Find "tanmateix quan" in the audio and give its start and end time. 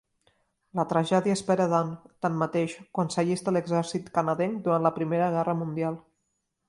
2.27-3.13